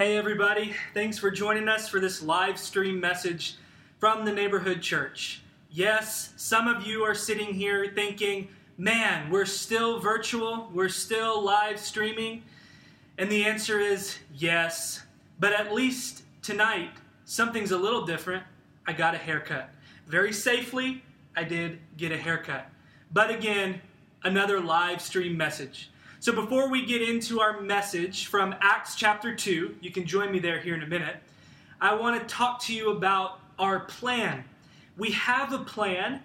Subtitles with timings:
[0.00, 0.74] Hey, everybody.
[0.94, 3.56] Thanks for joining us for this live stream message
[3.98, 5.42] from the neighborhood church.
[5.70, 11.78] Yes, some of you are sitting here thinking, man, we're still virtual, we're still live
[11.78, 12.44] streaming.
[13.18, 15.02] And the answer is yes.
[15.38, 16.92] But at least tonight,
[17.26, 18.42] something's a little different.
[18.86, 19.68] I got a haircut.
[20.06, 21.04] Very safely,
[21.36, 22.70] I did get a haircut.
[23.12, 23.82] But again,
[24.24, 25.90] another live stream message.
[26.22, 30.38] So before we get into our message from Acts chapter 2, you can join me
[30.38, 31.16] there here in a minute.
[31.80, 34.44] I want to talk to you about our plan.
[34.98, 36.20] We have a plan.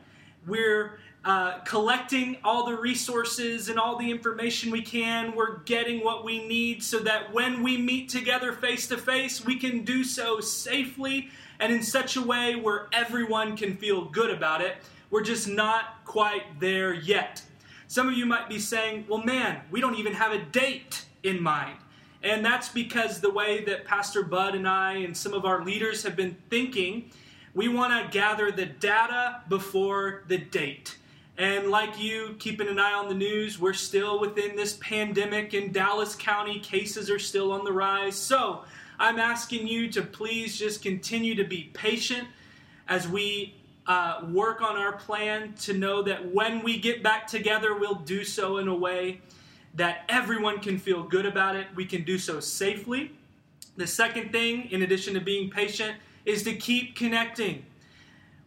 [0.45, 5.33] We're uh, collecting all the resources and all the information we can.
[5.33, 9.57] We're getting what we need so that when we meet together face to face, we
[9.57, 11.29] can do so safely
[11.61, 14.75] and in such a way where everyone can feel good about it.
[15.09, 17.43] We're just not quite there yet.
[17.95, 21.41] Some of you might be saying, well, man, we don't even have a date in
[21.41, 21.77] mind.
[22.23, 26.03] And that's because the way that Pastor Bud and I and some of our leaders
[26.03, 27.09] have been thinking,
[27.53, 30.97] we want to gather the data before the date.
[31.37, 35.71] And like you, keeping an eye on the news, we're still within this pandemic in
[35.71, 36.59] Dallas County.
[36.59, 38.17] Cases are still on the rise.
[38.17, 38.65] So
[38.99, 42.27] I'm asking you to please just continue to be patient
[42.89, 43.55] as we
[43.87, 48.23] uh, work on our plan to know that when we get back together, we'll do
[48.23, 49.21] so in a way
[49.75, 51.67] that everyone can feel good about it.
[51.75, 53.11] We can do so safely.
[53.77, 57.65] The second thing, in addition to being patient, is to keep connecting.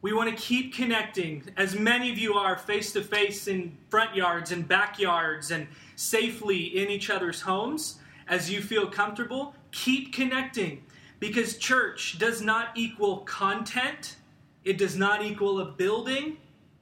[0.00, 4.14] We want to keep connecting, as many of you are face to face in front
[4.14, 9.54] yards and backyards and safely in each other's homes as you feel comfortable.
[9.72, 10.84] Keep connecting
[11.18, 14.16] because church does not equal content
[14.68, 16.36] it does not equal a building.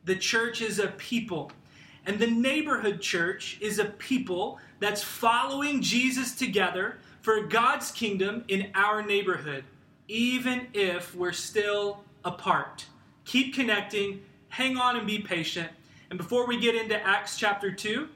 [0.07, 1.53] The church is a people.
[2.05, 8.73] And the neighborhood church is a people that's following Jesus together for God's kingdom in
[8.75, 9.63] our neighborhood,
[10.09, 12.87] even if we're still apart.
[13.25, 15.71] Keep connecting, hang on and be patient.
[16.11, 18.09] And before we get into Acts chapter 2,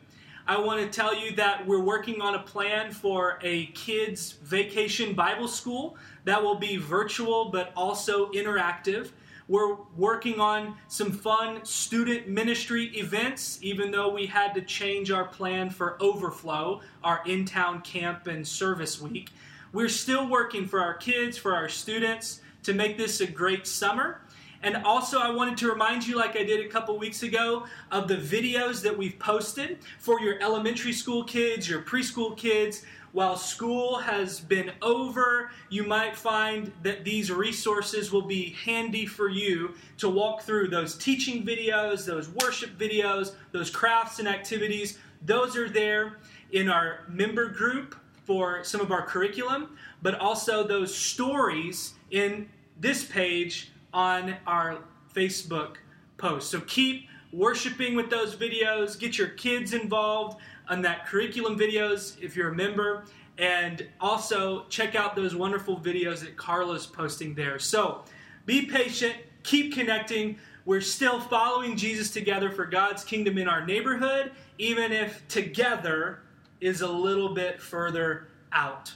[0.49, 5.15] I want to tell you that we're working on a plan for a kids' vacation
[5.15, 9.11] Bible school that will be virtual but also interactive.
[9.51, 15.25] We're working on some fun student ministry events, even though we had to change our
[15.25, 19.31] plan for Overflow, our in town camp and service week.
[19.73, 24.21] We're still working for our kids, for our students, to make this a great summer.
[24.63, 28.07] And also, I wanted to remind you, like I did a couple weeks ago, of
[28.07, 33.99] the videos that we've posted for your elementary school kids, your preschool kids, while school
[33.99, 40.09] has been over, you might find that these resources will be handy for you to
[40.09, 44.99] walk through those teaching videos, those worship videos, those crafts and activities.
[45.25, 46.19] Those are there
[46.53, 53.05] in our member group for some of our curriculum, but also those stories in this
[53.05, 54.79] page on our
[55.13, 55.77] Facebook
[56.17, 56.51] post.
[56.51, 62.37] So keep worshiping with those videos, get your kids involved on that curriculum videos if
[62.37, 63.05] you're a member.
[63.39, 67.59] And also check out those wonderful videos that Carla's posting there.
[67.59, 68.05] So
[68.45, 70.39] be patient, keep connecting.
[70.67, 76.21] We're still following Jesus together for God's kingdom in our neighborhood, even if together
[76.61, 78.93] is a little bit further out.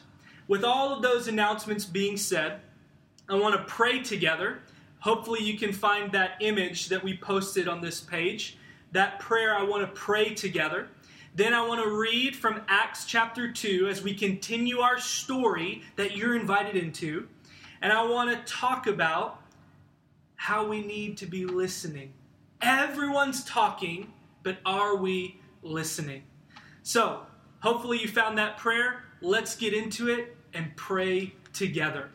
[0.47, 2.61] With all of those announcements being said,
[3.29, 4.59] I want to pray together.
[5.05, 8.57] Hopefully, you can find that image that we posted on this page.
[8.93, 10.89] That prayer, I want to pray together.
[11.35, 16.17] Then I want to read from Acts chapter 2 as we continue our story that
[16.17, 17.29] you're invited into.
[17.83, 19.43] And I want to talk about
[20.37, 22.15] how we need to be listening.
[22.63, 24.11] Everyone's talking,
[24.43, 26.23] but are we listening?
[26.83, 27.27] So,
[27.61, 29.05] hopefully, you found that prayer.
[29.21, 32.09] Let's get into it and pray together.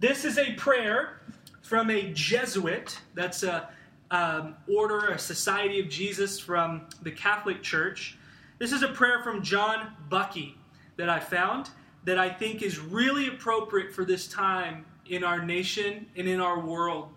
[0.00, 1.22] This is a prayer
[1.64, 3.00] from a Jesuit.
[3.14, 3.70] That's a
[4.10, 8.18] um, order, a society of Jesus from the Catholic Church.
[8.58, 10.54] This is a prayer from John Bucki
[10.96, 11.70] that I found
[12.04, 16.60] that I think is really appropriate for this time in our nation and in our
[16.60, 17.08] world.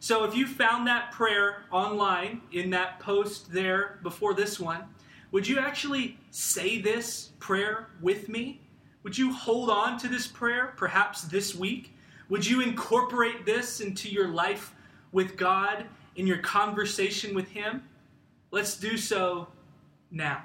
[0.00, 4.84] So if you found that prayer online in that post there before this one,
[5.30, 8.62] would you actually say this prayer with me?
[9.02, 11.94] Would you hold on to this prayer perhaps this week?
[12.30, 14.72] Would you incorporate this into your life
[15.10, 15.84] with God,
[16.14, 17.82] in your conversation with Him?
[18.52, 19.48] Let's do so
[20.12, 20.44] now.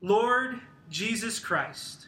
[0.00, 2.06] Lord Jesus Christ,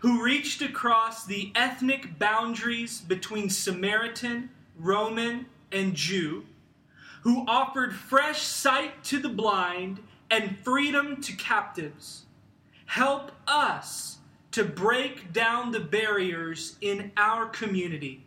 [0.00, 4.48] who reached across the ethnic boundaries between Samaritan,
[4.78, 6.44] Roman, and Jew,
[7.22, 12.24] who offered fresh sight to the blind and freedom to captives,
[12.86, 14.18] help us
[14.54, 18.24] to break down the barriers in our community.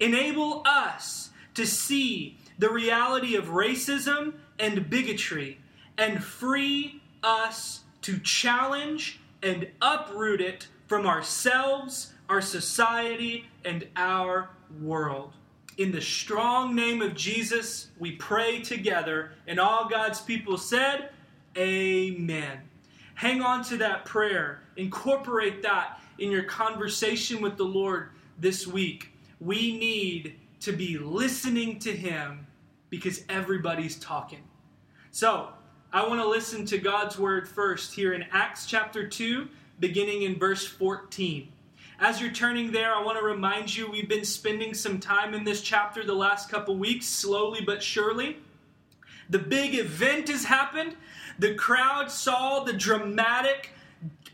[0.00, 5.58] Enable us to see the reality of racism and bigotry
[5.98, 14.48] and free us to challenge and uproot it from ourselves, our society, and our
[14.80, 15.34] world.
[15.76, 21.10] In the strong name of Jesus, we pray together, and all God's people said,
[21.58, 22.58] Amen.
[23.16, 29.12] Hang on to that prayer, incorporate that in your conversation with the Lord this week.
[29.40, 32.46] We need to be listening to Him
[32.88, 34.42] because everybody's talking.
[35.10, 35.50] So,
[35.92, 39.48] I want to listen to God's word first here in Acts chapter 2,
[39.80, 41.50] beginning in verse 14.
[42.00, 45.44] As you're turning there, I want to remind you we've been spending some time in
[45.44, 48.36] this chapter the last couple weeks, slowly but surely.
[49.30, 50.94] The big event has happened.
[51.38, 53.72] The crowd saw the dramatic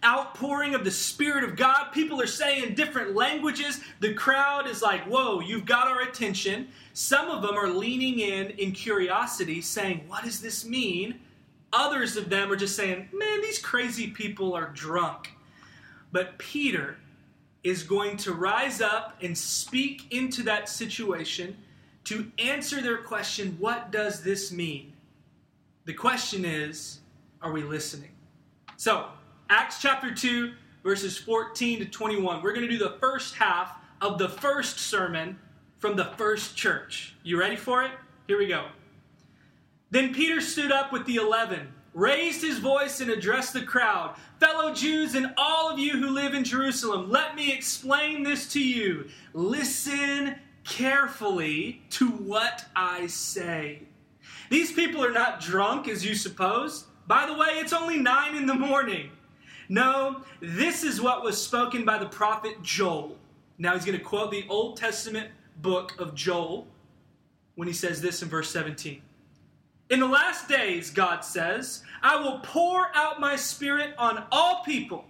[0.05, 1.87] outpouring of the Spirit of God.
[1.93, 3.81] People are saying different languages.
[4.01, 6.69] The crowd is like, Whoa, you've got our attention.
[6.93, 11.21] Some of them are leaning in in curiosity, saying, What does this mean?
[11.73, 15.33] Others of them are just saying, Man, these crazy people are drunk.
[16.13, 16.99] But Peter
[17.65, 21.57] is going to rise up and speak into that situation
[22.05, 24.93] to answer their question what does this mean?
[25.87, 27.01] The question is,
[27.43, 28.11] are we listening?
[28.77, 29.07] So,
[29.51, 30.53] Acts chapter 2,
[30.83, 32.43] verses 14 to 21.
[32.43, 35.39] We're going to do the first half of the first sermon
[35.79, 37.15] from the first church.
[37.23, 37.91] You ready for it?
[38.27, 38.67] Here we go.
[39.91, 44.75] Then Peter stood up with the eleven, raised his voice, and addressed the crowd Fellow
[44.75, 49.09] Jews and all of you who live in Jerusalem, let me explain this to you.
[49.33, 53.83] Listen carefully to what I say.
[54.51, 56.87] These people are not drunk as you suppose.
[57.07, 59.11] By the way, it's only nine in the morning.
[59.69, 63.17] No, this is what was spoken by the prophet Joel.
[63.59, 65.31] Now he's going to quote the Old Testament
[65.63, 66.67] book of Joel
[67.55, 69.01] when he says this in verse 17.
[69.91, 75.05] In the last days, God says, I will pour out my spirit on all people.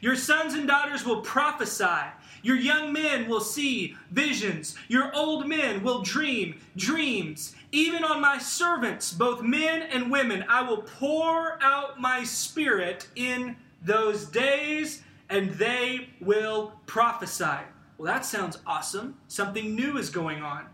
[0.00, 2.12] Your sons and daughters will prophesy.
[2.42, 4.76] Your young men will see visions.
[4.86, 7.54] Your old men will dream dreams.
[7.72, 13.56] Even on my servants, both men and women, I will pour out my spirit in
[13.82, 17.64] those days, and they will prophesy.
[17.96, 19.16] Well, that sounds awesome.
[19.28, 20.66] Something new is going on.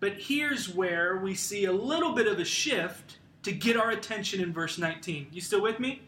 [0.00, 4.40] But here's where we see a little bit of a shift to get our attention
[4.40, 5.28] in verse 19.
[5.32, 6.02] You still with me?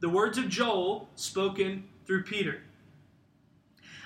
[0.00, 2.62] The words of Joel spoken through Peter.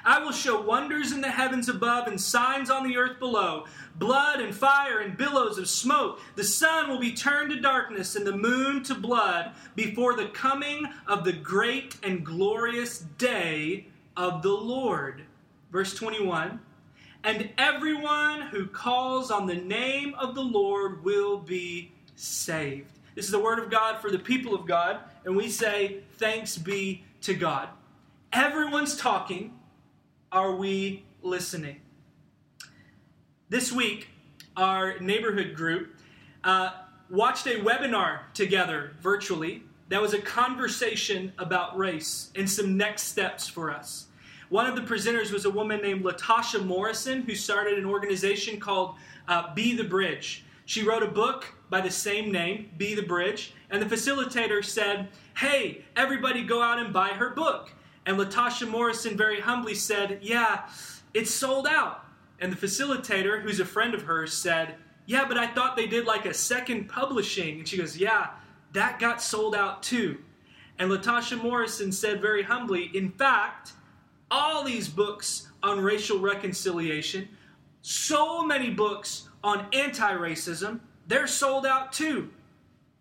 [0.05, 3.65] I will show wonders in the heavens above and signs on the earth below
[3.97, 6.21] blood and fire and billows of smoke.
[6.37, 10.87] The sun will be turned to darkness and the moon to blood before the coming
[11.07, 13.87] of the great and glorious day
[14.17, 15.23] of the Lord.
[15.73, 16.61] Verse 21
[17.25, 22.93] And everyone who calls on the name of the Lord will be saved.
[23.15, 26.57] This is the word of God for the people of God, and we say, Thanks
[26.57, 27.69] be to God.
[28.33, 29.58] Everyone's talking.
[30.31, 31.81] Are we listening?
[33.49, 34.09] This week,
[34.59, 35.97] our neighborhood group
[36.45, 36.73] uh,
[37.09, 43.49] watched a webinar together virtually that was a conversation about race and some next steps
[43.49, 44.09] for us.
[44.51, 48.97] One of the presenters was a woman named Latasha Morrison, who started an organization called
[49.29, 50.45] uh, Be the Bridge.
[50.67, 55.09] She wrote a book by the same name, Be the Bridge, and the facilitator said,
[55.39, 57.73] Hey, everybody go out and buy her book.
[58.09, 60.63] And Latasha Morrison very humbly said, Yeah,
[61.13, 62.07] it's sold out.
[62.41, 66.07] And the facilitator, who's a friend of hers, said, Yeah, but I thought they did
[66.07, 67.59] like a second publishing.
[67.59, 68.29] And she goes, Yeah,
[68.73, 70.17] that got sold out too.
[70.79, 73.73] And Latasha Morrison said very humbly, In fact,
[74.31, 77.29] all these books on racial reconciliation,
[77.83, 82.31] so many books on anti racism, they're sold out too.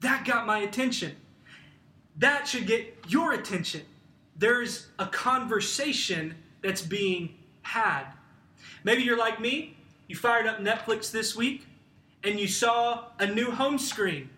[0.01, 1.15] That got my attention.
[2.17, 3.83] That should get your attention.
[4.37, 8.05] There's a conversation that's being had.
[8.83, 9.77] Maybe you're like me,
[10.07, 11.65] you fired up Netflix this week
[12.23, 14.29] and you saw a new home screen.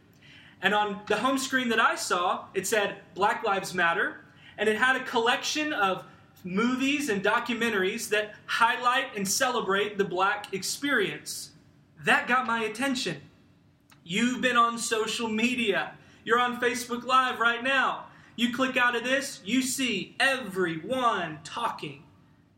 [0.62, 4.26] And on the home screen that I saw, it said Black Lives Matter,
[4.58, 6.04] and it had a collection of
[6.44, 11.52] movies and documentaries that highlight and celebrate the black experience.
[12.04, 13.22] That got my attention.
[14.04, 15.94] You've been on social media.
[16.26, 18.06] You're on Facebook Live right now.
[18.40, 22.04] You click out of this, you see everyone talking.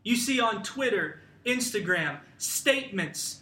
[0.04, 3.40] You see on Twitter, Instagram, statements.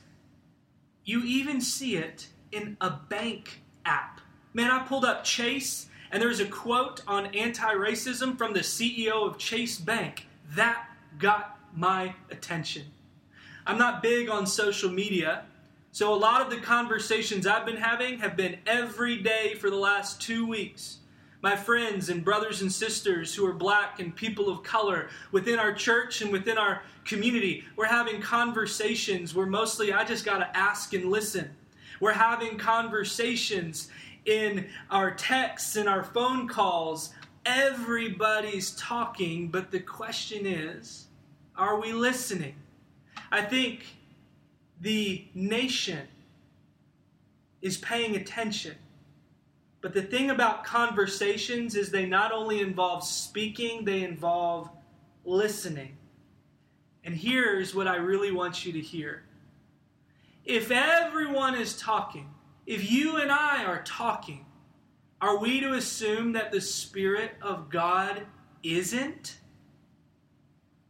[1.04, 4.22] You even see it in a bank app.
[4.54, 9.26] Man, I pulled up Chase And there's a quote on anti racism from the CEO
[9.26, 12.84] of Chase Bank that got my attention.
[13.66, 15.44] I'm not big on social media,
[15.92, 19.76] so a lot of the conversations I've been having have been every day for the
[19.76, 21.00] last two weeks.
[21.42, 25.72] My friends and brothers and sisters who are black and people of color within our
[25.72, 30.92] church and within our community, we're having conversations where mostly I just got to ask
[30.92, 31.50] and listen.
[31.98, 33.88] We're having conversations
[34.26, 37.14] in our texts and our phone calls.
[37.46, 41.06] Everybody's talking, but the question is
[41.56, 42.54] are we listening?
[43.32, 43.84] I think
[44.80, 46.06] the nation
[47.62, 48.76] is paying attention.
[49.80, 54.70] But the thing about conversations is they not only involve speaking, they involve
[55.24, 55.96] listening.
[57.04, 59.24] And here's what I really want you to hear.
[60.44, 62.28] If everyone is talking,
[62.66, 64.44] if you and I are talking,
[65.20, 68.26] are we to assume that the Spirit of God
[68.62, 69.38] isn't?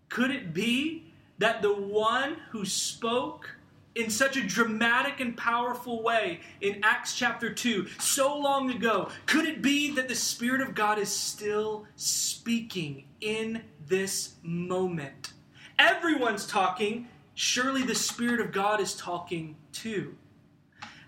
[0.09, 3.57] Could it be that the one who spoke
[3.95, 9.47] in such a dramatic and powerful way in Acts chapter 2 so long ago, could
[9.47, 15.33] it be that the Spirit of God is still speaking in this moment?
[15.79, 17.09] Everyone's talking.
[17.35, 20.15] Surely the Spirit of God is talking too.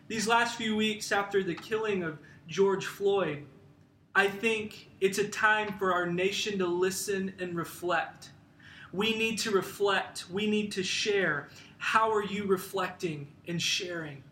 [0.09, 3.45] These last few weeks after the killing of George Floyd,
[4.15, 8.31] I think it's a time for our nation to listen and reflect.
[8.93, 11.49] We need to reflect, we need to share.
[11.83, 14.23] How are you reflecting and sharing?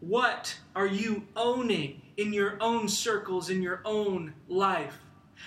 [0.00, 4.98] What are you owning in your own circles, in your own life?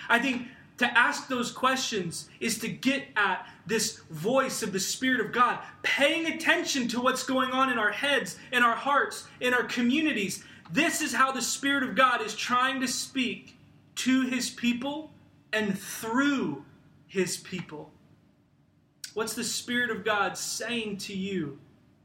[0.08, 5.20] I think to ask those questions is to get at this voice of the Spirit
[5.20, 9.52] of God, paying attention to what's going on in our heads, in our hearts, in
[9.52, 10.42] our communities.
[10.72, 13.58] This is how the Spirit of God is trying to speak
[13.96, 15.12] to His people
[15.52, 16.64] and through
[17.06, 17.90] His people.
[19.18, 21.58] What's the Spirit of God saying to you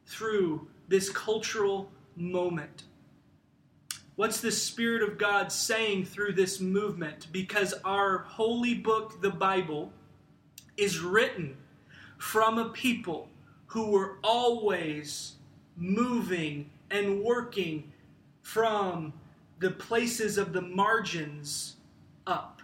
[0.07, 2.85] through this cultural moment?
[4.15, 7.27] What's the Spirit of God saying through this movement?
[7.31, 9.93] Because our holy book, the Bible,
[10.75, 11.55] is written
[12.17, 13.27] from a people
[13.67, 15.35] who were always
[15.77, 17.91] moving and working
[18.41, 19.13] from
[19.59, 21.75] the places of the margins
[22.25, 22.63] up.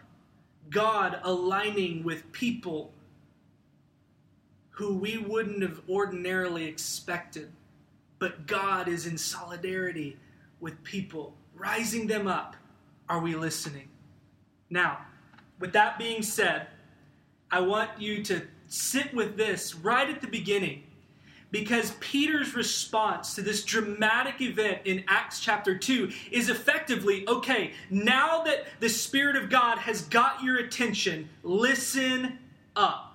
[0.71, 2.93] God aligning with people
[4.79, 7.51] who we wouldn't have ordinarily expected.
[8.17, 10.15] But God is in solidarity
[10.61, 12.55] with people, rising them up.
[13.09, 13.89] Are we listening?
[14.69, 14.99] Now,
[15.59, 16.67] with that being said,
[17.51, 20.83] I want you to sit with this right at the beginning
[21.51, 28.43] because Peter's response to this dramatic event in Acts chapter 2 is effectively okay, now
[28.43, 32.39] that the Spirit of God has got your attention, listen
[32.77, 33.08] up.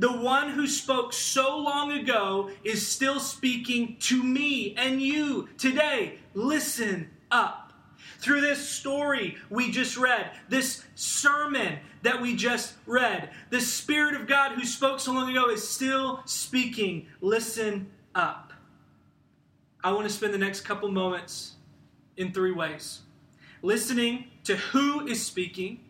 [0.00, 6.20] The one who spoke so long ago is still speaking to me and you today.
[6.32, 7.74] Listen up.
[8.18, 14.26] Through this story we just read, this sermon that we just read, the Spirit of
[14.26, 17.06] God who spoke so long ago is still speaking.
[17.20, 18.54] Listen up.
[19.84, 21.56] I want to spend the next couple moments
[22.16, 23.00] in three ways
[23.60, 25.80] listening to who is speaking,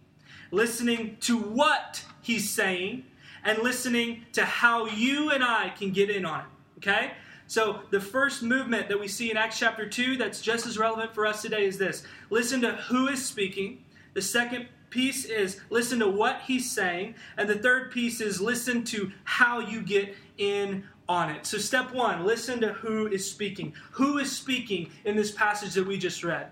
[0.50, 3.04] listening to what he's saying,
[3.44, 6.46] and listening to how you and I can get in on it.
[6.78, 7.12] Okay?
[7.46, 11.12] So, the first movement that we see in Acts chapter 2 that's just as relevant
[11.12, 13.84] for us today is this listen to who is speaking.
[14.14, 17.16] The second piece is listen to what he's saying.
[17.36, 21.44] And the third piece is listen to how you get in on it.
[21.44, 23.74] So, step one listen to who is speaking.
[23.92, 26.48] Who is speaking in this passage that we just read?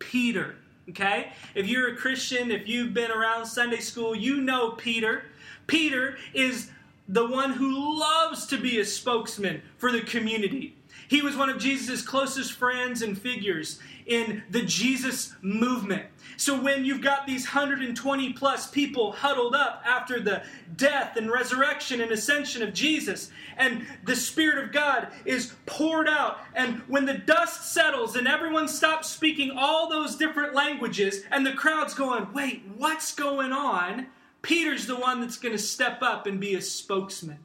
[0.00, 0.56] Peter.
[0.88, 1.32] Okay?
[1.54, 5.26] If you're a Christian, if you've been around Sunday school, you know Peter.
[5.66, 6.70] Peter is
[7.08, 10.76] the one who loves to be a spokesman for the community.
[11.08, 16.06] He was one of Jesus' closest friends and figures in the Jesus movement.
[16.36, 20.42] So when you've got these 120 plus people huddled up after the
[20.76, 26.40] death and resurrection and ascension of Jesus, and the Spirit of God is poured out,
[26.54, 31.52] and when the dust settles and everyone stops speaking all those different languages, and the
[31.52, 34.06] crowd's going, wait, what's going on?
[34.46, 37.38] Peter's the one that's going to step up and be a spokesman.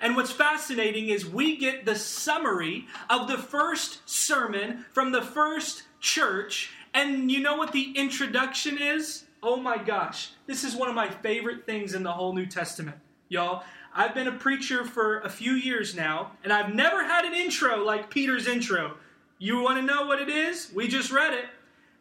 [0.00, 5.84] And what's fascinating is we get the summary of the first sermon from the first
[6.00, 6.72] church.
[6.94, 9.24] And you know what the introduction is?
[9.40, 12.96] Oh my gosh, this is one of my favorite things in the whole New Testament.
[13.28, 13.62] Y'all,
[13.94, 17.84] I've been a preacher for a few years now, and I've never had an intro
[17.84, 18.96] like Peter's intro.
[19.38, 20.72] You want to know what it is?
[20.74, 21.44] We just read it.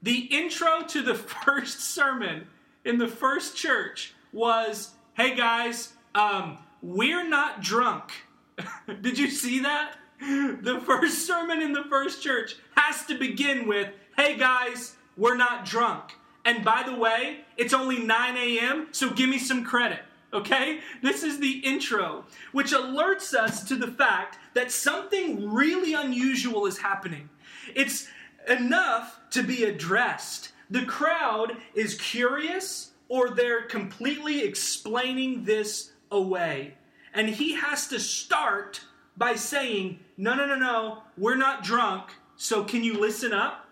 [0.02, 1.14] The intro to the
[1.46, 2.48] first sermon
[2.84, 8.12] in the first church was hey guys, um, we're not drunk.
[9.02, 9.96] Did you see that?
[10.20, 15.66] The first sermon in the first church has to begin with hey guys, we're not
[15.66, 16.14] drunk.
[16.46, 20.00] And by the way, it's only 9 a.m., so give me some credit.
[20.34, 20.80] Okay?
[21.02, 26.78] This is the intro, which alerts us to the fact that something really unusual is
[26.78, 27.30] happening.
[27.76, 28.08] It's
[28.48, 30.52] enough to be addressed.
[30.70, 36.74] The crowd is curious or they're completely explaining this away.
[37.14, 38.80] And he has to start
[39.18, 43.68] by saying, No, no, no, no, we're not drunk, so can you listen up?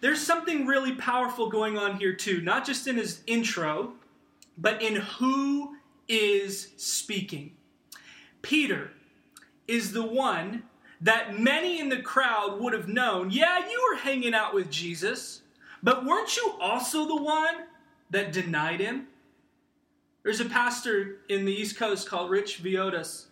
[0.00, 3.94] There's something really powerful going on here, too, not just in his intro,
[4.56, 5.74] but in who
[6.06, 7.56] is speaking.
[8.40, 8.92] Peter
[9.66, 10.62] is the one
[11.00, 15.42] that many in the crowd would have known, yeah, you were hanging out with Jesus,
[15.82, 17.64] but weren't you also the one
[18.10, 19.08] that denied him?
[20.22, 23.26] There's a pastor in the East Coast called Rich Villodas,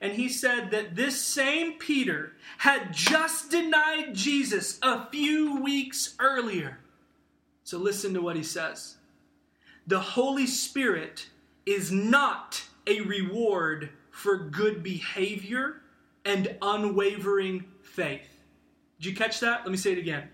[0.00, 6.78] and he said that this same Peter had just denied Jesus a few weeks earlier.
[7.64, 8.96] So listen to what he says.
[9.86, 11.28] The Holy Spirit
[11.64, 15.80] is not a reward for good behavior
[16.24, 18.28] and unwavering faith.
[18.98, 19.62] Did you catch that?
[19.62, 20.28] Let me say it again.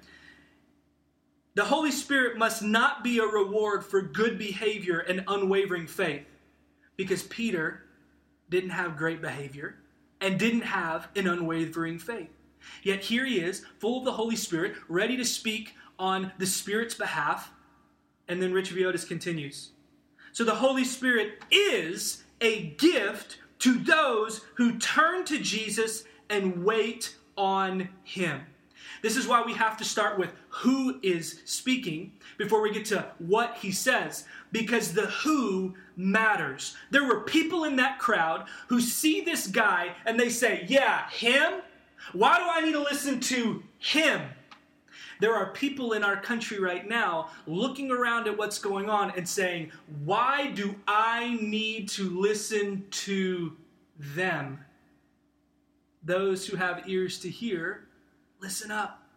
[1.58, 6.24] The Holy Spirit must not be a reward for good behavior and unwavering faith
[6.94, 7.82] because Peter
[8.48, 9.74] didn't have great behavior
[10.20, 12.30] and didn't have an unwavering faith.
[12.84, 16.94] Yet here he is, full of the Holy Spirit, ready to speak on the Spirit's
[16.94, 17.50] behalf.
[18.28, 19.70] And then Rich Villodas continues.
[20.30, 27.16] So the Holy Spirit is a gift to those who turn to Jesus and wait
[27.36, 28.42] on him.
[29.02, 33.06] This is why we have to start with who is speaking before we get to
[33.18, 36.76] what he says, because the who matters.
[36.90, 41.62] There were people in that crowd who see this guy and they say, Yeah, him?
[42.12, 44.22] Why do I need to listen to him?
[45.20, 49.28] There are people in our country right now looking around at what's going on and
[49.28, 49.70] saying,
[50.04, 53.56] Why do I need to listen to
[53.96, 54.58] them?
[56.02, 57.86] Those who have ears to hear,
[58.40, 59.07] listen up.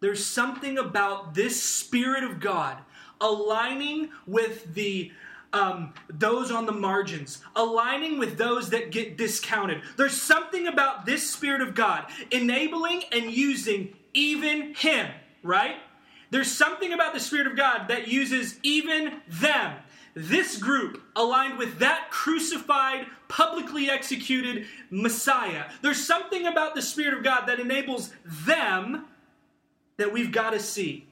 [0.00, 2.78] There's something about this Spirit of God
[3.20, 5.12] aligning with the
[5.52, 9.82] um, those on the margins, aligning with those that get discounted.
[9.96, 15.08] There's something about this Spirit of God enabling and using even Him,
[15.42, 15.76] right?
[16.30, 19.76] There's something about the Spirit of God that uses even them.
[20.14, 25.64] This group aligned with that crucified, publicly executed Messiah.
[25.82, 29.06] There's something about the Spirit of God that enables them
[30.00, 31.06] that we've got to see.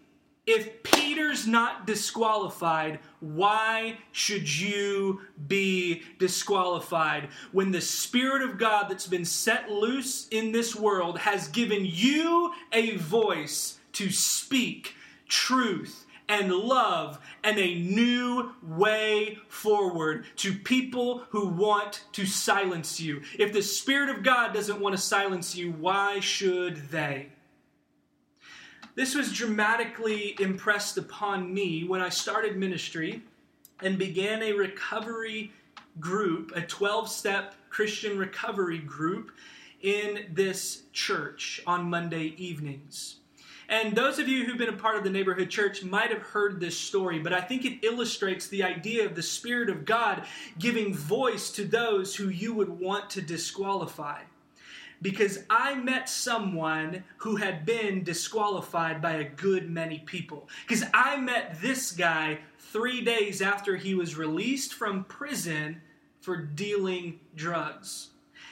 [0.46, 7.29] If Peter's not disqualified, why should you be disqualified?
[7.53, 12.55] When the Spirit of God that's been set loose in this world has given you
[12.72, 14.94] a voice to speak
[15.29, 23.20] truth and love and a new way forward to people who want to silence you.
[23.38, 27.29] If the Spirit of God doesn't want to silence you, why should they?
[28.99, 33.23] This was dramatically impressed upon me when I started ministry
[33.81, 35.53] and began a recovery
[36.01, 39.31] group, a 12 step Christian recovery group
[39.83, 43.21] in this church on Monday evenings.
[43.69, 46.59] And those of you who've been a part of the neighborhood church might have heard
[46.59, 50.25] this story, but I think it illustrates the idea of the Spirit of God
[50.59, 54.23] giving voice to those who you would want to disqualify
[55.01, 60.49] because I met someone who had been disqualified by a good many people.
[60.67, 65.81] Because I met this guy three days after he was released from prison
[66.21, 68.09] for dealing drugs.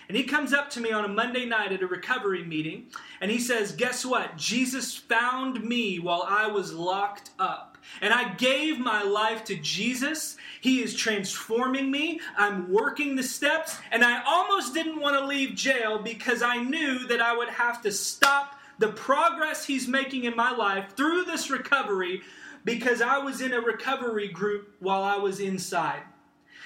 [0.08, 2.86] And he comes up to me on a Monday night at a recovery meeting
[3.20, 4.36] and he says, Guess what?
[4.36, 10.36] Jesus found me while I was locked up and I gave my life to Jesus.
[10.60, 12.20] He is transforming me.
[12.36, 17.06] I'm working the steps, and I almost didn't want to leave jail because I knew
[17.08, 21.50] that I would have to stop the progress He's making in my life through this
[21.50, 22.22] recovery
[22.64, 26.02] because I was in a recovery group while I was inside.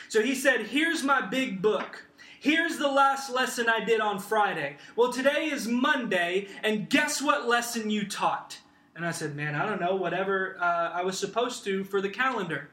[0.08, 2.06] So he said, Here's my big book.
[2.40, 4.78] Here's the last lesson I did on Friday.
[4.96, 8.58] Well, today is Monday, and guess what lesson you taught?
[9.00, 12.10] And I said, Man, I don't know, whatever uh, I was supposed to for the
[12.10, 12.68] calendar.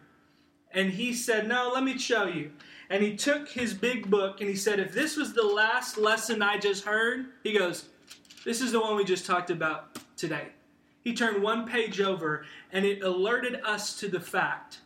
[0.73, 2.51] And he said, No, let me show you.
[2.89, 6.41] And he took his big book and he said, If this was the last lesson
[6.41, 7.87] I just heard, he goes,
[8.43, 10.49] This is the one we just talked about today.
[11.01, 14.79] He turned one page over and it alerted us to the fact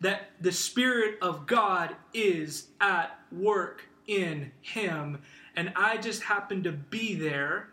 [0.00, 5.22] that the Spirit of God is at work in him.
[5.54, 7.68] And I just happened to be there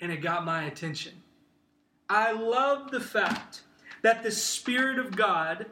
[0.00, 1.14] and it got my attention.
[2.08, 3.62] I love the fact
[4.02, 5.66] that the Spirit of God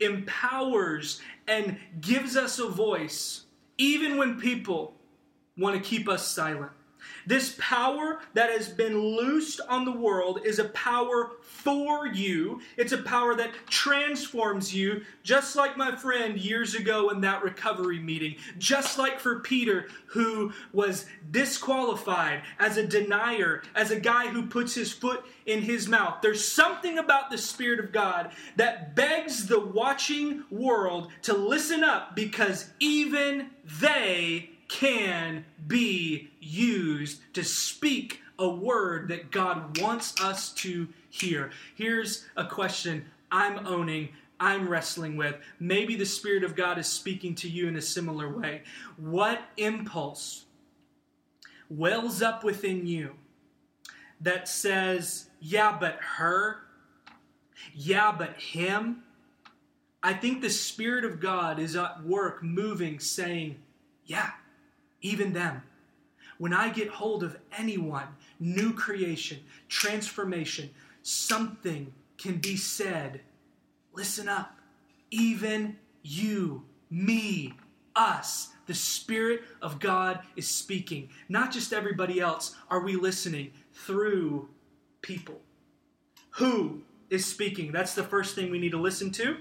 [0.00, 3.44] empowers and gives us a voice
[3.76, 4.94] even when people
[5.56, 6.72] want to keep us silent.
[7.26, 12.60] This power that has been loosed on the world is a power for you.
[12.76, 17.98] It's a power that transforms you, just like my friend years ago in that recovery
[17.98, 18.36] meeting.
[18.58, 24.74] Just like for Peter, who was disqualified as a denier, as a guy who puts
[24.74, 26.18] his foot in his mouth.
[26.22, 32.14] There's something about the Spirit of God that begs the watching world to listen up
[32.14, 40.88] because even they can be used to speak a word that God wants us to
[41.10, 41.50] hear.
[41.74, 44.10] Here's a question I'm owning.
[44.40, 45.36] I'm wrestling with.
[45.58, 48.62] Maybe the Spirit of God is speaking to you in a similar way.
[48.96, 50.44] What impulse
[51.68, 53.14] wells up within you
[54.20, 56.58] that says, yeah, but her?
[57.74, 59.02] Yeah, but him?
[60.02, 63.56] I think the Spirit of God is at work, moving, saying,
[64.06, 64.30] yeah,
[65.00, 65.62] even them.
[66.38, 68.06] When I get hold of anyone,
[68.38, 70.70] new creation, transformation,
[71.02, 73.20] something can be said.
[73.92, 74.56] Listen up.
[75.10, 77.54] Even you, me,
[77.96, 81.08] us, the Spirit of God is speaking.
[81.28, 82.54] Not just everybody else.
[82.70, 84.48] Are we listening through
[85.02, 85.40] people?
[86.32, 87.72] Who is speaking?
[87.72, 89.38] That's the first thing we need to listen to.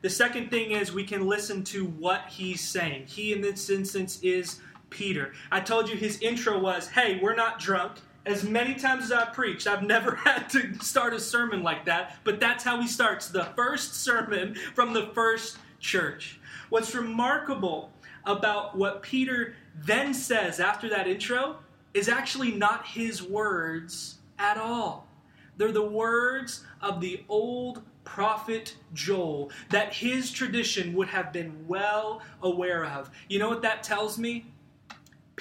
[0.00, 3.06] The second thing is we can listen to what he's saying.
[3.06, 4.60] He, in this instance, is
[4.92, 5.32] Peter.
[5.50, 7.94] I told you his intro was, hey, we're not drunk.
[8.24, 12.16] As many times as I've preached, I've never had to start a sermon like that,
[12.22, 16.38] but that's how he starts the first sermon from the first church.
[16.68, 17.90] What's remarkable
[18.24, 21.56] about what Peter then says after that intro
[21.94, 25.08] is actually not his words at all.
[25.56, 32.22] They're the words of the old prophet Joel that his tradition would have been well
[32.42, 33.10] aware of.
[33.28, 34.46] You know what that tells me?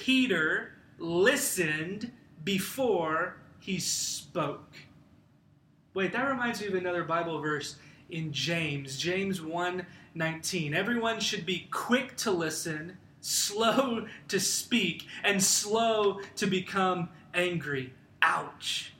[0.01, 2.11] Peter listened
[2.43, 4.73] before he spoke.
[5.93, 7.75] Wait, that reminds me of another Bible verse
[8.09, 10.73] in James, James 1:19.
[10.73, 17.93] Everyone should be quick to listen, slow to speak, and slow to become angry.
[18.23, 18.93] Ouch.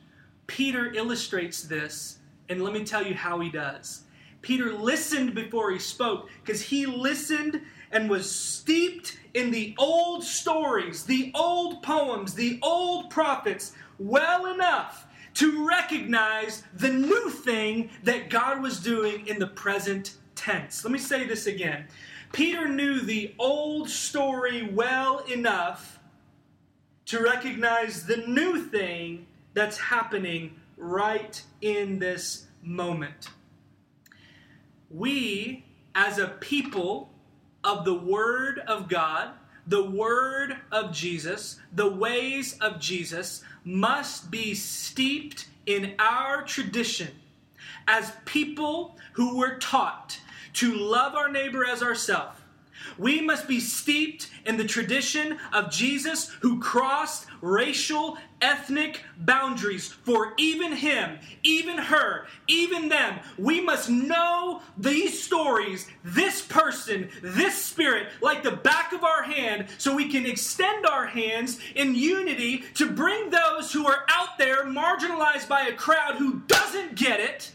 [0.46, 4.04] Peter illustrates this, and let me tell you how he does.
[4.42, 11.04] Peter listened before he spoke because he listened and was steeped in the old stories,
[11.04, 18.62] the old poems, the old prophets well enough to recognize the new thing that God
[18.62, 20.84] was doing in the present tense.
[20.84, 21.88] Let me say this again.
[22.32, 26.00] Peter knew the old story well enough
[27.06, 33.30] to recognize the new thing that's happening right in this moment.
[34.94, 37.10] We, as a people,
[37.64, 39.32] of the Word of God,
[39.68, 47.10] the Word of Jesus, the ways of Jesus, must be steeped in our tradition
[47.88, 50.20] as people who were taught
[50.54, 52.42] to love our neighbor as ourselves
[52.98, 60.34] we must be steeped in the tradition of Jesus who crossed racial, ethnic boundaries for
[60.38, 63.20] even him, even her, even them.
[63.38, 69.68] We must know these stories, this person, this spirit, like the back of our hand,
[69.78, 74.66] so we can extend our hands in unity to bring those who are out there
[74.66, 77.52] marginalized by a crowd who doesn't get it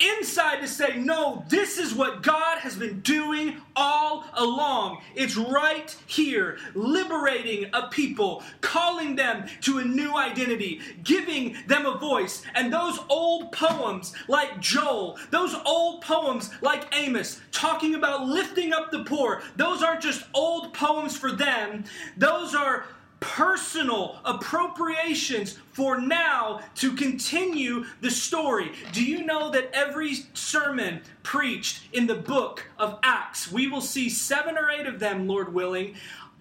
[0.00, 5.02] inside to say, no, this is what God has been doing all along.
[5.14, 11.98] It's right here, liberating a people, calling them to a new identity, giving them a
[11.98, 12.42] voice.
[12.54, 18.90] And those old poems like Joel, those old poems like Amos, talking about lifting up
[18.90, 21.84] the poor, those aren't just old poems for them,
[22.16, 22.86] those are
[23.24, 28.70] personal appropriations for now to continue the story.
[28.92, 34.10] Do you know that every sermon preached in the book of Acts, we will see
[34.10, 35.94] seven or eight of them, Lord willing,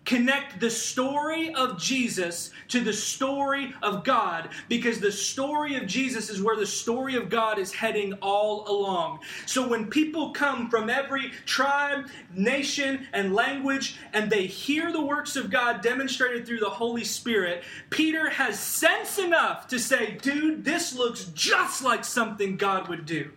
[0.06, 6.30] connect the story of Jesus to the story of God because the story of Jesus
[6.30, 9.20] is where the story of God is heading all along.
[9.46, 15.36] So when people come from every tribe, nation, and language and they hear the works
[15.36, 20.96] of God demonstrated through the Holy Spirit, Peter has sense enough to say, dude, this
[20.96, 23.32] looks just like something God would do.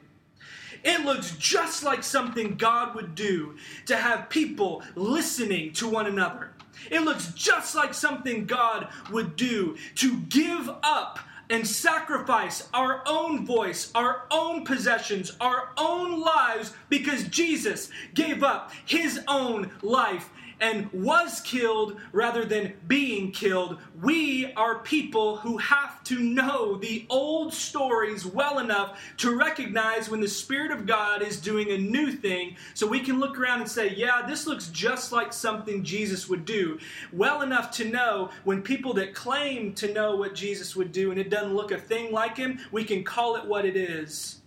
[0.84, 6.52] It looks just like something God would do to have people listening to one another.
[6.90, 13.46] It looks just like something God would do to give up and sacrifice our own
[13.46, 20.90] voice, our own possessions, our own lives because Jesus gave up his own life and
[20.92, 23.78] was killed rather than being killed.
[24.02, 30.20] We are people who have to know the old stories well enough to recognize when
[30.20, 33.70] the Spirit of God is doing a new thing so we can look around and
[33.70, 36.78] say, yeah, this looks just like something Jesus would do.
[37.12, 41.20] Well enough to know when people that claim to know what Jesus would do and
[41.20, 44.40] it doesn't look a thing like him, we can call it what it is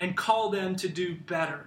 [0.00, 1.66] and call them to do better.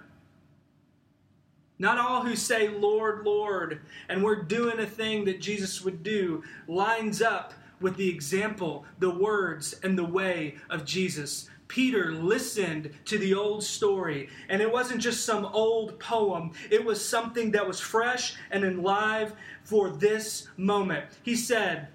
[1.82, 6.44] Not all who say, Lord, Lord, and we're doing a thing that Jesus would do,
[6.68, 11.50] lines up with the example, the words, and the way of Jesus.
[11.66, 17.04] Peter listened to the old story, and it wasn't just some old poem, it was
[17.04, 21.04] something that was fresh and alive for this moment.
[21.24, 21.88] He said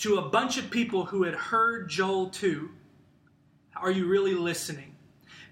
[0.00, 2.68] to a bunch of people who had heard Joel 2,
[3.76, 4.91] Are you really listening?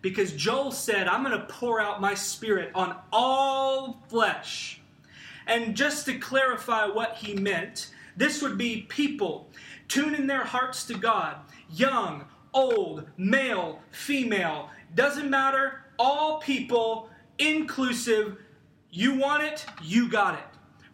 [0.03, 4.81] Because Joel said, I'm going to pour out my spirit on all flesh.
[5.47, 9.49] And just to clarify what he meant, this would be people
[9.89, 11.37] tuning their hearts to God,
[11.71, 18.37] young, old, male, female, doesn't matter, all people, inclusive.
[18.91, 20.45] You want it, you got it.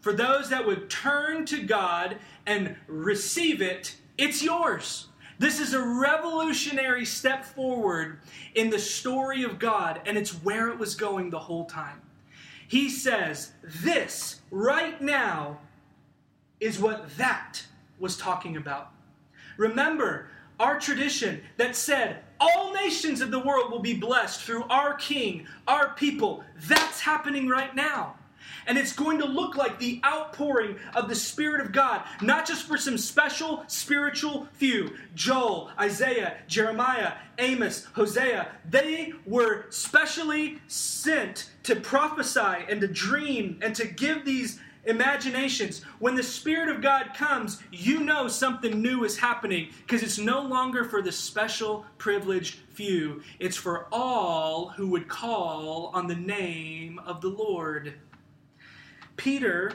[0.01, 5.09] For those that would turn to God and receive it, it's yours.
[5.39, 8.21] This is a revolutionary step forward
[8.55, 12.01] in the story of God, and it's where it was going the whole time.
[12.69, 15.59] He says, This right now
[16.59, 17.63] is what that
[17.99, 18.93] was talking about.
[19.57, 24.95] Remember our tradition that said, all nations of the world will be blessed through our
[24.95, 26.45] king, our people.
[26.67, 28.17] That's happening right now.
[28.67, 32.67] And it's going to look like the outpouring of the Spirit of God, not just
[32.67, 38.49] for some special spiritual few Joel, Isaiah, Jeremiah, Amos, Hosea.
[38.69, 45.83] They were specially sent to prophesy and to dream and to give these imaginations.
[45.99, 50.43] When the Spirit of God comes, you know something new is happening because it's no
[50.43, 56.99] longer for the special privileged few, it's for all who would call on the name
[57.01, 57.95] of the Lord.
[59.17, 59.73] Peter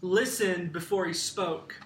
[0.00, 1.80] listened before he spoke.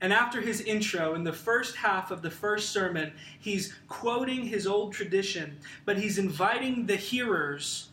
[0.00, 4.66] And after his intro, in the first half of the first sermon, he's quoting his
[4.66, 7.88] old tradition, but he's inviting the hearers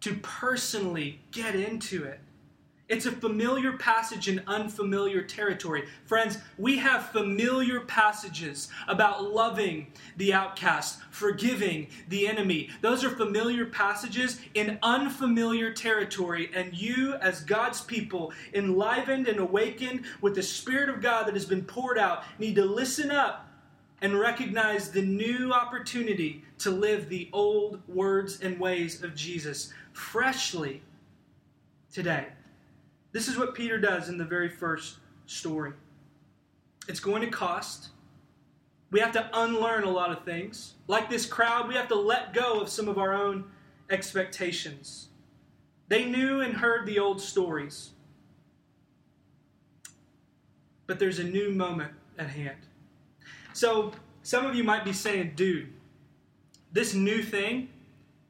[0.00, 2.20] to personally get into it.
[2.88, 5.88] It's a familiar passage in unfamiliar territory.
[6.04, 12.70] Friends, we have familiar passages about loving the outcast, forgiving the enemy.
[12.82, 20.04] Those are familiar passages in unfamiliar territory, and you, as God's people, enlivened and awakened
[20.20, 23.48] with the Spirit of God that has been poured out, need to listen up
[24.00, 30.82] and recognize the new opportunity to live the old words and ways of Jesus freshly
[31.90, 32.26] today.
[33.16, 35.72] This is what Peter does in the very first story.
[36.86, 37.88] It's going to cost.
[38.90, 40.74] We have to unlearn a lot of things.
[40.86, 43.44] Like this crowd, we have to let go of some of our own
[43.88, 45.08] expectations.
[45.88, 47.92] They knew and heard the old stories.
[50.86, 52.66] But there's a new moment at hand.
[53.54, 53.92] So,
[54.24, 55.72] some of you might be saying, dude,
[56.70, 57.70] this new thing,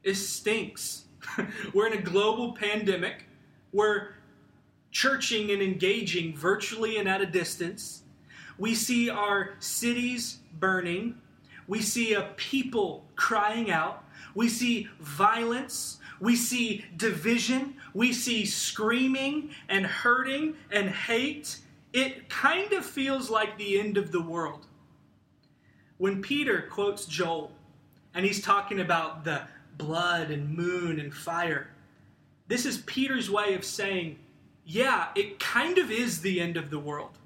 [0.05, 1.03] it stinks.
[1.73, 3.25] We're in a global pandemic
[3.71, 4.16] where
[4.91, 8.03] churching and engaging virtually and at a distance.
[8.57, 11.15] We see our cities burning.
[11.67, 14.03] We see a people crying out.
[14.33, 15.99] We see violence.
[16.19, 17.75] We see division.
[17.93, 21.59] We see screaming and hurting and hate.
[21.93, 24.65] It kind of feels like the end of the world.
[25.97, 27.51] When Peter quotes Joel
[28.13, 29.41] and he's talking about the
[29.77, 31.69] blood and moon and fire,
[32.47, 34.17] this is Peter's way of saying
[34.67, 37.17] yeah, it kind of is the end of the world.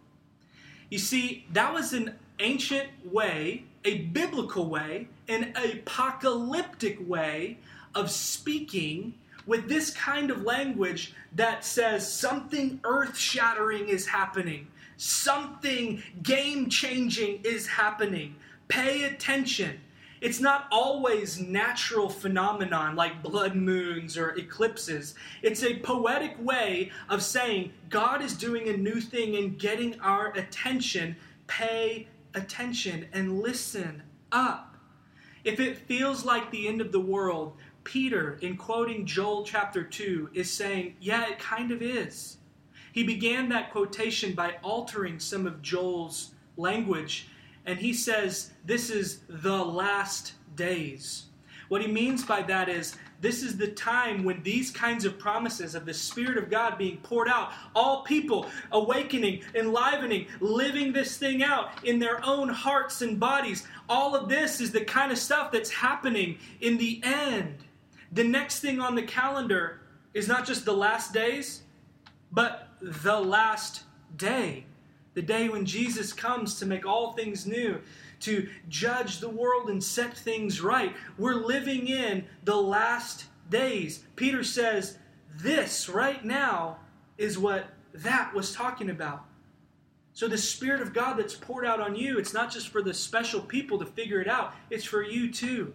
[0.92, 7.58] You see, that was an ancient way, a biblical way, an apocalyptic way
[7.96, 9.16] of speaking
[9.48, 17.42] with this kind of language that says something earth shattering is happening, something game changing
[17.44, 18.36] is happening.
[18.68, 19.80] Pay attention.
[20.22, 25.16] It's not always natural phenomenon like blood moons or eclipses.
[25.42, 30.28] It's a poetic way of saying God is doing a new thing and getting our
[30.34, 31.16] attention.
[31.48, 34.78] Pay attention and listen up.
[35.44, 40.30] If it feels like the end of the world, Peter, in quoting Joel chapter 2,
[40.36, 42.38] is saying, yeah, it kind of is.
[42.94, 47.28] He began that quotation by altering some of Joel's language
[47.66, 51.26] and he says this is the last days.
[51.70, 55.76] What he means by that is this is the time when these kinds of promises
[55.76, 61.44] of the Spirit of God being poured out, all people awakening, enlivening, living this thing
[61.44, 63.68] out in their own hearts and bodies.
[63.88, 67.60] All of this is the kind of stuff that's happening in the end.
[68.12, 69.82] The next thing on the calendar
[70.14, 71.62] is not just the last days,
[72.32, 73.84] but the last
[74.18, 74.66] day
[75.14, 77.82] the day when Jesus comes to make all things new,
[78.22, 80.96] to judge the world and set things right.
[81.18, 84.04] We're living in the last days.
[84.16, 84.98] Peter says,
[85.38, 86.78] This right now
[87.18, 89.26] is what that was talking about.
[90.14, 92.94] So, the Spirit of God that's poured out on you, it's not just for the
[92.94, 95.74] special people to figure it out, it's for you too.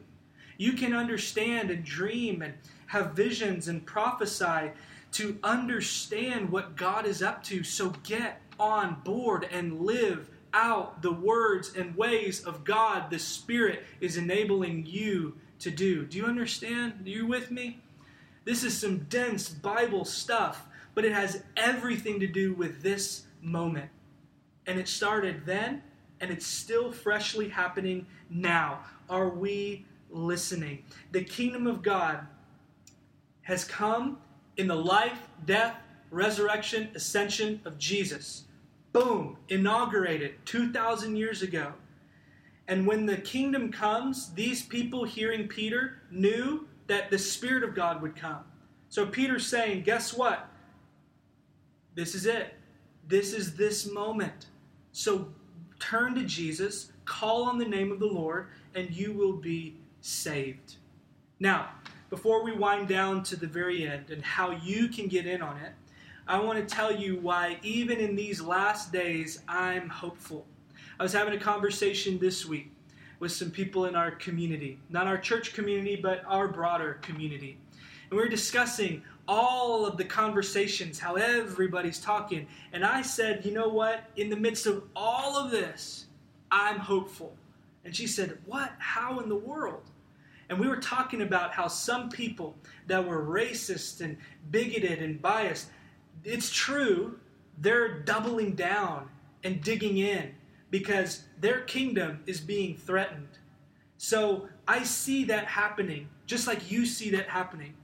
[0.59, 2.55] You can understand and dream and
[2.87, 4.73] have visions and prophesy
[5.13, 7.63] to understand what God is up to.
[7.63, 13.85] So, get on board and live out the words and ways of God the Spirit
[14.01, 16.05] is enabling you to do.
[16.05, 16.95] Do you understand?
[17.05, 17.81] Are you with me?
[18.45, 23.91] This is some dense Bible stuff, but it has everything to do with this moment.
[24.67, 25.83] And it started then,
[26.21, 28.81] and it's still freshly happening now.
[29.11, 30.85] Are we listening?
[31.13, 32.27] The kingdom of God
[33.43, 34.19] has come
[34.57, 35.77] in the life, death,
[36.11, 38.45] resurrection, ascension of Jesus.
[38.97, 41.75] Boom, inaugurated 2,000 years ago.
[42.67, 48.01] And when the kingdom comes, these people hearing Peter knew that the Spirit of God
[48.01, 48.43] would come.
[48.89, 50.49] So Peter's saying, guess what?
[51.95, 52.55] This is it.
[53.07, 54.47] This is this moment.
[54.93, 55.29] So
[55.79, 60.77] turn to Jesus, call on the name of the Lord, and you will be saved.
[61.39, 61.69] Now,
[62.09, 65.59] before we wind down to the very end and how you can get in on
[65.59, 65.73] it,
[66.29, 70.45] I want to tell you why, even in these last days, I'm hopeful.
[70.99, 72.73] I was having a conversation this week
[73.21, 77.59] with some people in our community, not our church community, but our broader community.
[78.11, 82.47] And we were discussing all of the conversations, how everybody's talking.
[82.73, 84.05] And I said, you know what?
[84.17, 86.07] In the midst of all of this,
[86.51, 87.37] I'm hopeful.
[87.85, 88.73] And she said, What?
[88.79, 89.83] How in the world?
[90.49, 94.17] And we were talking about how some people that were racist and
[94.51, 95.69] bigoted and biased,
[96.25, 97.19] it's true,
[97.59, 99.09] they're doubling down
[99.45, 100.35] and digging in
[100.71, 103.39] because their kingdom is being threatened.
[103.99, 107.75] So I see that happening, just like you see that happening.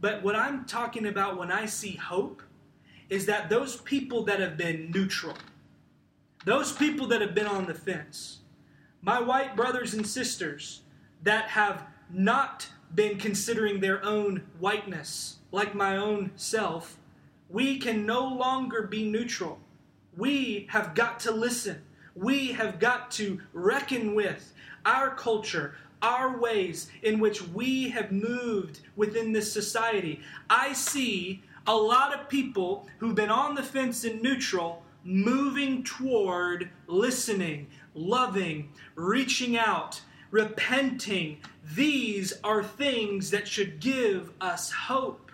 [0.00, 2.42] But what I'm talking about when I see hope
[3.08, 5.36] is that those people that have been neutral,
[6.44, 8.38] those people that have been on the fence,
[9.00, 10.82] my white brothers and sisters,
[11.22, 16.98] that have not been considering their own whiteness, like my own self,
[17.48, 19.58] we can no longer be neutral.
[20.16, 21.82] We have got to listen.
[22.14, 24.52] We have got to reckon with
[24.84, 30.20] our culture, our ways in which we have moved within this society.
[30.48, 36.70] I see a lot of people who've been on the fence and neutral moving toward
[36.86, 41.38] listening, loving, reaching out, repenting,
[41.74, 45.25] these are things that should give us hope.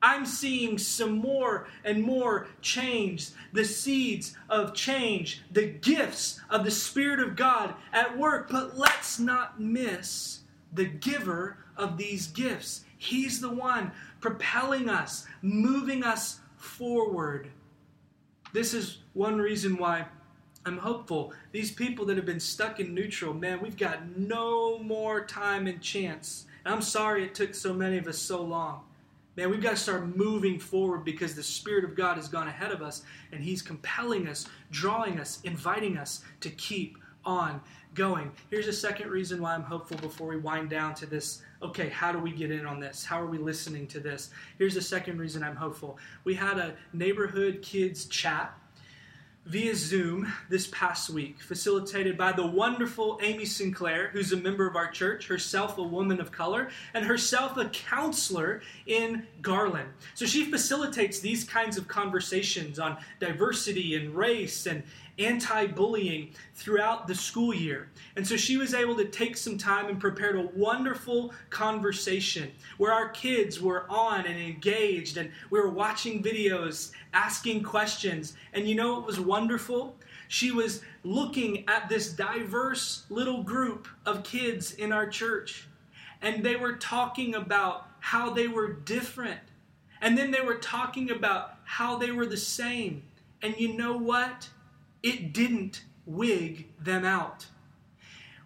[0.00, 6.70] I'm seeing some more and more change, the seeds of change, the gifts of the
[6.70, 8.48] Spirit of God at work.
[8.50, 10.40] But let's not miss
[10.72, 12.84] the giver of these gifts.
[12.96, 17.50] He's the one propelling us, moving us forward.
[18.52, 20.06] This is one reason why
[20.64, 21.32] I'm hopeful.
[21.52, 25.80] These people that have been stuck in neutral, man, we've got no more time and
[25.80, 26.46] chance.
[26.64, 28.82] And I'm sorry it took so many of us so long.
[29.38, 32.72] Man, we've got to start moving forward because the Spirit of God has gone ahead
[32.72, 37.60] of us and He's compelling us, drawing us, inviting us to keep on
[37.94, 38.32] going.
[38.50, 41.42] Here's a second reason why I'm hopeful before we wind down to this.
[41.62, 43.04] Okay, how do we get in on this?
[43.04, 44.30] How are we listening to this?
[44.58, 45.98] Here's the second reason I'm hopeful.
[46.24, 48.58] We had a neighborhood kids chat
[49.48, 54.76] via Zoom this past week, facilitated by the wonderful Amy Sinclair, who's a member of
[54.76, 59.88] our church, herself a woman of color, and herself a counselor in Garland.
[60.14, 64.82] So she facilitates these kinds of conversations on diversity and race and
[65.18, 67.88] anti bullying throughout the school year.
[68.16, 72.92] And so she was able to take some time and prepared a wonderful conversation where
[72.92, 78.34] our kids were on and engaged and we were watching videos, asking questions.
[78.52, 79.96] And you know what was wonderful?
[80.28, 85.66] She was looking at this diverse little group of kids in our church.
[86.20, 89.40] And they were talking about how they were different.
[90.00, 93.02] And then they were talking about how they were the same.
[93.42, 94.48] And you know what?
[95.02, 97.46] It didn't wig them out.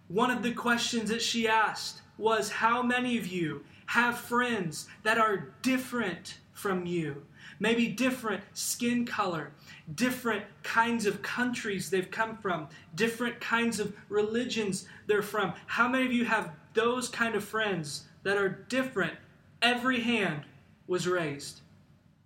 [0.07, 5.17] One of the questions that she asked was How many of you have friends that
[5.17, 7.23] are different from you?
[7.59, 9.51] Maybe different skin color,
[9.95, 15.53] different kinds of countries they've come from, different kinds of religions they're from.
[15.67, 19.13] How many of you have those kind of friends that are different?
[19.61, 20.43] Every hand
[20.87, 21.61] was raised.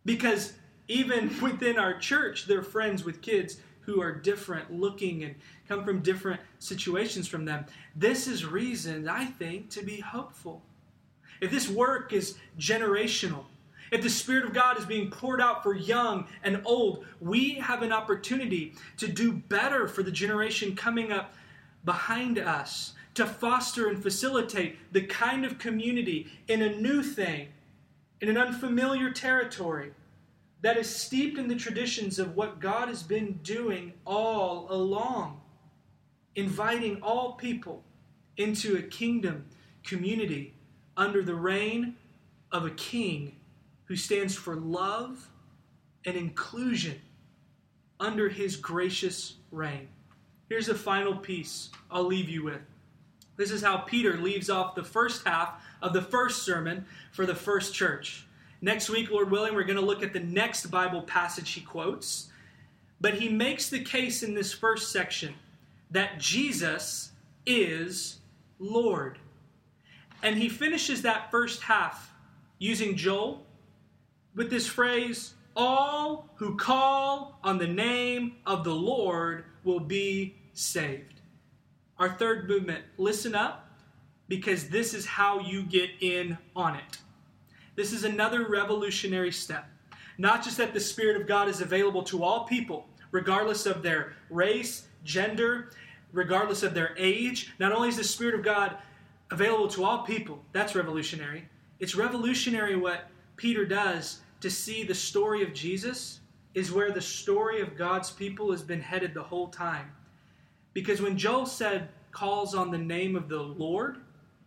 [0.06, 0.54] Because
[0.88, 3.58] even within our church, they're friends with kids
[3.88, 5.34] who are different looking and
[5.68, 7.66] come from different situations from them.
[7.96, 10.62] This is reason, I think, to be hopeful.
[11.40, 13.46] If this work is generational,
[13.90, 17.82] if the Spirit of God is being poured out for young and old, we have
[17.82, 21.34] an opportunity to do better for the generation coming up
[21.86, 27.48] behind us, to foster and facilitate the kind of community in a new thing,
[28.20, 29.94] in an unfamiliar territory
[30.62, 35.41] that is steeped in the traditions of what God has been doing all along,
[36.36, 37.84] inviting all people
[38.38, 39.45] into a kingdom
[39.84, 40.53] community
[40.95, 41.95] under the reign
[42.51, 43.36] of a king
[43.86, 45.30] who stands for love
[46.05, 46.99] and inclusion
[47.99, 49.88] under his gracious reign.
[50.49, 52.62] Here's a final piece I'll leave you with.
[53.36, 57.36] This is how Peter leaves off the first half of the first sermon for the
[57.36, 58.27] first church.
[58.62, 62.30] Next week, Lord willing, we're going to look at the next Bible passage he quotes.
[62.99, 65.36] But he makes the case in this first section
[65.91, 67.12] that Jesus
[67.45, 68.20] is
[68.60, 69.20] Lord.
[70.24, 72.12] And he finishes that first half
[72.58, 73.45] using Joel
[74.36, 81.22] with this phrase All who call on the name of the Lord will be saved.
[81.99, 83.70] Our third movement, listen up,
[84.28, 86.97] because this is how you get in on it.
[87.78, 89.70] This is another revolutionary step.
[90.18, 94.14] Not just that the Spirit of God is available to all people, regardless of their
[94.32, 95.70] race, gender,
[96.12, 97.54] regardless of their age.
[97.60, 98.78] Not only is the Spirit of God
[99.30, 101.48] available to all people, that's revolutionary.
[101.80, 106.22] It's revolutionary what Peter does to see the story of Jesus
[106.56, 109.92] is where the story of God's people has been headed the whole time.
[110.74, 113.98] Because when Joel said, calls on the name of the Lord,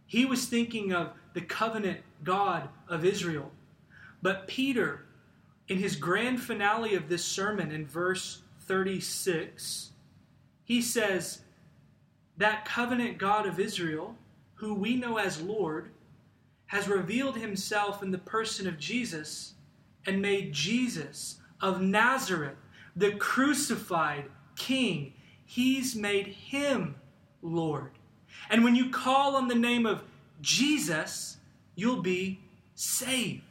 [0.07, 3.51] he was thinking of the covenant God of Israel.
[4.23, 5.07] But Peter,
[5.69, 9.93] in his grand finale of this sermon in verse 36,
[10.65, 11.43] he says,
[12.37, 14.17] That covenant God of Israel,
[14.55, 15.91] who we know as Lord,
[16.67, 19.55] has revealed himself in the person of Jesus
[20.07, 22.57] and made Jesus of Nazareth,
[22.95, 24.25] the crucified
[24.57, 25.13] King.
[25.45, 26.95] He's made him
[27.43, 27.91] Lord.
[28.51, 30.05] And when you call on the name of
[30.41, 31.39] Jesus,
[31.75, 32.41] you'll be
[32.75, 33.43] saved.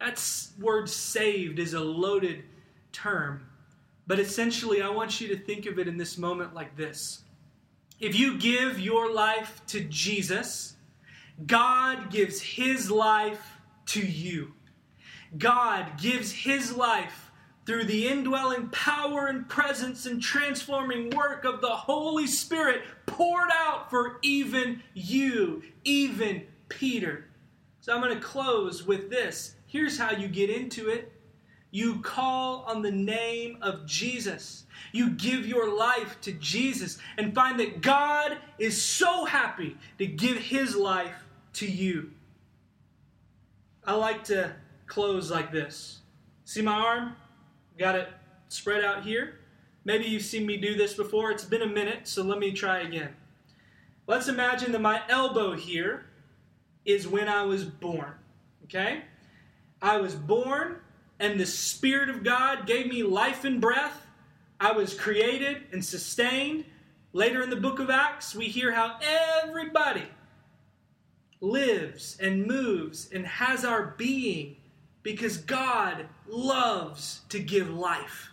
[0.00, 0.22] That
[0.60, 2.44] word saved is a loaded
[2.92, 3.46] term.
[4.06, 7.22] But essentially, I want you to think of it in this moment like this
[8.00, 10.74] If you give your life to Jesus,
[11.46, 14.52] God gives his life to you.
[15.36, 17.30] God gives his life
[17.66, 23.90] through the indwelling power and presence and transforming work of the Holy Spirit poured out
[23.90, 27.24] for even you, even Peter.
[27.86, 29.54] So I'm going to close with this.
[29.68, 31.12] Here's how you get into it
[31.70, 34.64] you call on the name of Jesus.
[34.90, 40.36] You give your life to Jesus and find that God is so happy to give
[40.36, 41.14] his life
[41.54, 42.10] to you.
[43.84, 44.56] I like to
[44.88, 46.00] close like this.
[46.44, 47.14] See my arm?
[47.78, 48.08] Got it
[48.48, 49.38] spread out here.
[49.84, 51.30] Maybe you've seen me do this before.
[51.30, 53.10] It's been a minute, so let me try again.
[54.08, 56.05] Let's imagine that my elbow here
[56.86, 58.14] is when I was born.
[58.64, 59.02] Okay?
[59.82, 60.76] I was born,
[61.20, 64.06] and the Spirit of God gave me life and breath.
[64.58, 66.64] I was created and sustained.
[67.12, 68.98] Later in the book of Acts, we hear how
[69.42, 70.04] everybody
[71.40, 74.56] lives and moves and has our being
[75.02, 78.30] because God loves to give life.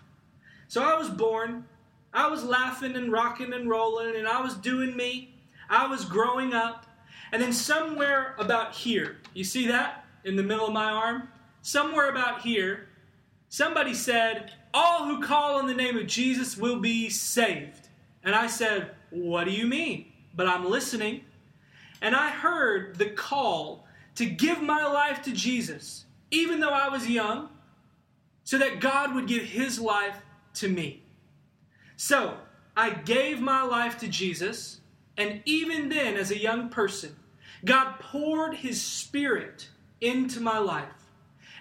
[0.68, 1.66] So I was born.
[2.14, 5.36] I was laughing and rocking and rolling, and I was doing me.
[5.70, 6.83] I was growing up.
[7.34, 11.30] And then somewhere about here, you see that in the middle of my arm?
[11.64, 12.90] Somewhere about here,
[13.50, 17.88] somebody said, All who call on the name of Jesus will be saved.
[18.24, 20.14] And I said, What do you mean?
[20.36, 21.22] But I'm listening.
[22.04, 27.10] And I heard the call to give my life to Jesus, even though I was
[27.10, 27.50] young,
[28.44, 30.18] so that God would give his life
[30.56, 31.02] to me.
[31.96, 32.38] So
[32.78, 34.82] I gave my life to Jesus,
[35.18, 37.16] and even then, as a young person,
[37.66, 39.70] God poured his spirit
[40.01, 40.88] into my life.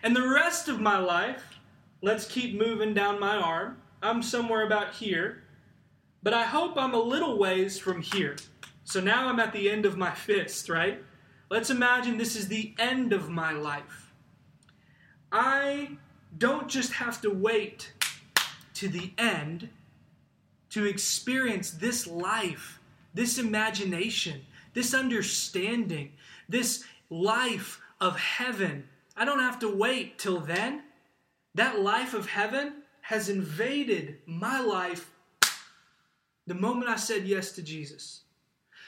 [0.03, 1.61] And the rest of my life,
[2.01, 3.79] let's keep moving down my arm.
[4.03, 5.45] I'm somewhere about here,
[6.23, 8.37] but I hope I'm a little ways from here.
[8.85, 11.03] So now I'm at the end of my fist, right?
[11.51, 14.13] Let's imagine this is the end of my life.
[15.31, 15.99] I
[16.37, 17.93] don't just have to wait
[18.75, 19.69] to the end
[20.71, 22.81] to experience this life,
[23.15, 24.41] this imagination,
[24.75, 26.13] this understanding,
[26.49, 28.89] this life of heaven.
[29.17, 30.83] I don't have to wait till then.
[31.55, 35.11] That life of heaven has invaded my life
[36.47, 38.23] the moment I said yes to Jesus.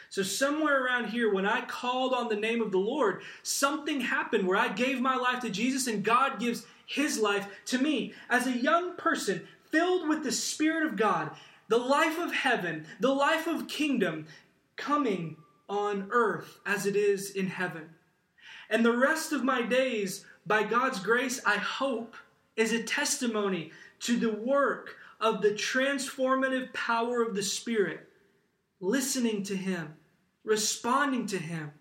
[0.08, 4.46] So, somewhere around here, when I called on the name of the Lord, something happened
[4.46, 8.12] where I gave my life to Jesus and God gives his life to me.
[8.30, 11.30] As a young person filled with the Spirit of God,
[11.68, 14.26] the life of heaven, the life of kingdom
[14.76, 15.36] coming
[15.68, 17.88] on earth as it is in heaven.
[18.70, 22.16] And the rest of my days, by God's grace, I hope,
[22.56, 28.08] is a testimony to the work of the transformative power of the Spirit,
[28.80, 29.94] listening to Him,
[30.44, 31.72] responding to Him,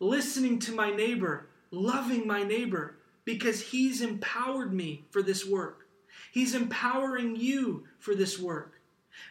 [0.00, 5.86] listening to my neighbor, loving my neighbor, because He's empowered me for this work.
[6.32, 8.80] He's empowering you for this work.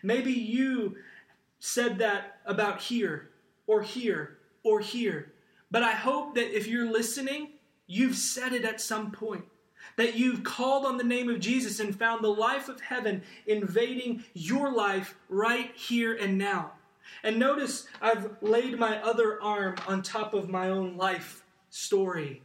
[0.04, 0.98] Maybe you
[1.60, 3.29] said that about here,
[3.70, 5.32] or here, or here.
[5.70, 7.50] But I hope that if you're listening,
[7.86, 9.46] you've said it at some point.
[9.96, 14.24] That you've called on the name of Jesus and found the life of heaven invading
[14.34, 16.72] your life right here and now.
[17.24, 22.42] And notice I've laid my other arm on top of my own life story.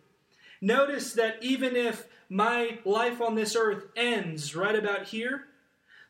[0.61, 5.47] Notice that even if my life on this earth ends right about here,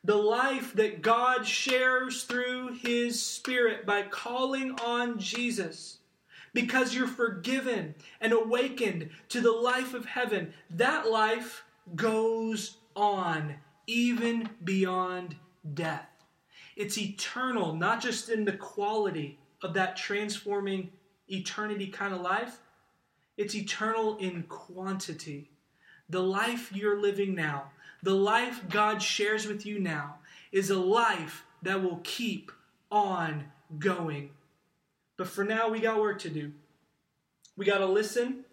[0.05, 5.99] the life that God shares through His Spirit by calling on Jesus.
[6.53, 11.65] Because you're forgiven and awakened to the life of heaven, that life
[11.97, 15.35] goes on even beyond
[15.73, 16.09] death.
[16.77, 20.91] It's eternal, not just in the quality of that transforming
[21.29, 22.59] eternity kind of life,
[23.37, 25.51] it's eternal in quantity.
[26.09, 27.71] The life you're living now
[28.05, 30.17] the life God shares with you now
[30.53, 32.53] is a life that will keep
[32.93, 33.45] on
[33.79, 34.29] going.
[35.17, 36.53] But for now, we got work to do.
[37.57, 38.45] We got to listen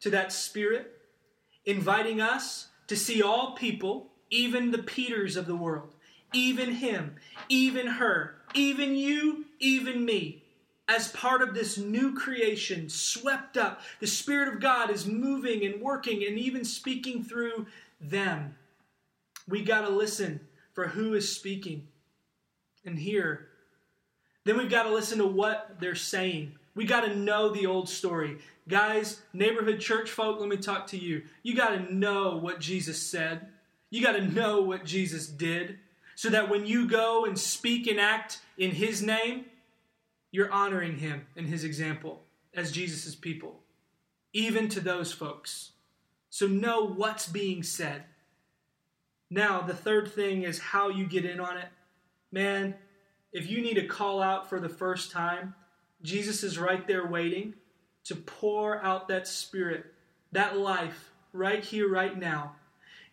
[0.00, 1.00] to that Spirit
[1.64, 5.94] inviting us to see all people, even the Peters of the world,
[6.32, 7.16] even him,
[7.48, 10.44] even her, even you, even me,
[10.86, 13.80] as part of this new creation, swept up.
[13.98, 17.66] The Spirit of God is moving and working and even speaking through
[18.00, 18.54] them.
[19.48, 20.40] We got to listen
[20.72, 21.88] for who is speaking
[22.84, 23.48] and hear.
[24.44, 26.52] Then we've got to listen to what they're saying.
[26.74, 28.38] We got to know the old story.
[28.68, 31.22] Guys, neighborhood church folk, let me talk to you.
[31.42, 33.48] You got to know what Jesus said.
[33.90, 35.78] You got to know what Jesus did
[36.14, 39.46] so that when you go and speak and act in his name,
[40.30, 42.22] you're honoring him and his example
[42.54, 43.60] as Jesus' people,
[44.32, 45.72] even to those folks.
[46.30, 48.04] So know what's being said.
[49.32, 51.68] Now, the third thing is how you get in on it.
[52.32, 52.74] Man,
[53.32, 55.54] if you need to call out for the first time,
[56.02, 57.54] Jesus is right there waiting
[58.04, 59.86] to pour out that spirit,
[60.32, 62.56] that life, right here, right now.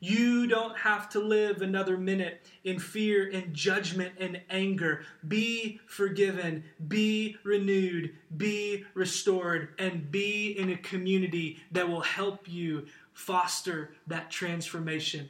[0.01, 5.05] You don't have to live another minute in fear and judgment and anger.
[5.25, 12.87] Be forgiven, be renewed, be restored, and be in a community that will help you
[13.13, 15.29] foster that transformation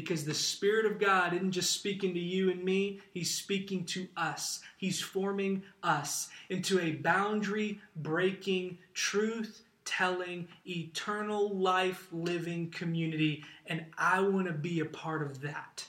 [0.00, 4.06] because the Spirit of God isn't just speaking to you and me, He's speaking to
[4.16, 4.60] us.
[4.76, 13.42] He's forming us into a boundary breaking, truth telling, eternal life living community.
[13.66, 15.84] And I want to be a part of that.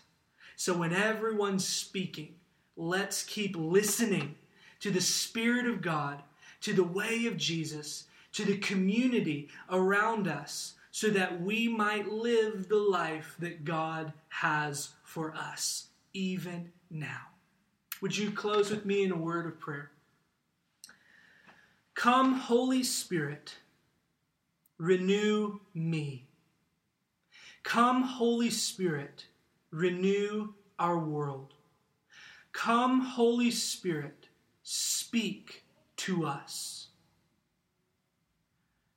[0.55, 2.33] So when everyone's speaking,
[2.75, 4.33] let's keep listening
[4.79, 6.23] to the Spirit of God,
[6.61, 12.67] to the way of Jesus, to the community around us so that we might live
[12.67, 15.87] the life that God has for us.
[16.13, 17.27] even now.
[18.01, 19.91] Would you close with me in a word of prayer?
[21.93, 23.57] Come, Holy Spirit,
[24.77, 26.25] renew me.
[27.61, 29.25] Come, Holy Spirit,
[29.69, 31.53] renew our world.
[32.53, 34.29] Come, Holy Spirit,
[34.63, 35.63] speak
[35.97, 36.87] to us.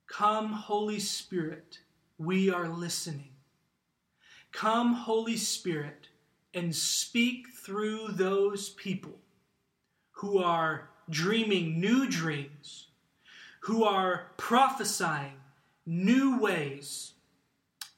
[0.07, 1.79] Come, Holy Spirit,
[2.17, 3.29] we are listening.
[4.51, 6.09] Come, Holy Spirit,
[6.53, 9.17] and speak through those people
[10.11, 12.87] who are dreaming new dreams,
[13.61, 15.33] who are prophesying
[15.85, 17.13] new ways,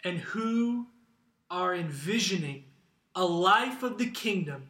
[0.04, 0.88] and who
[1.52, 2.64] are envisioning
[3.16, 4.68] a life of the kingdom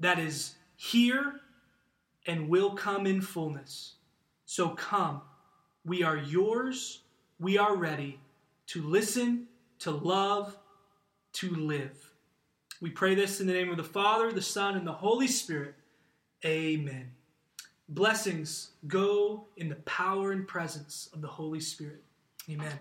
[0.00, 1.40] that is here
[2.26, 3.94] and will come in fullness.
[4.46, 5.22] So come,
[5.84, 7.00] we are yours,
[7.38, 8.18] we are ready
[8.68, 9.46] to listen,
[9.80, 10.56] to love,
[11.34, 12.12] to live.
[12.80, 15.74] We pray this in the name of the Father, the Son, and the Holy Spirit.
[16.44, 17.12] Amen.
[17.88, 22.02] Blessings go in the power and presence of the Holy Spirit.
[22.50, 22.78] Amen.